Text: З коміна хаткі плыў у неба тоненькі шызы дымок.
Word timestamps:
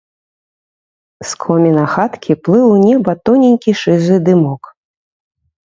З 1.31 1.37
коміна 1.43 1.83
хаткі 1.93 2.37
плыў 2.47 2.65
у 2.73 2.77
неба 2.87 3.11
тоненькі 3.29 3.71
шызы 3.85 4.21
дымок. 4.27 4.63